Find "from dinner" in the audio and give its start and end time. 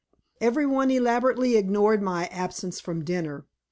2.79-3.45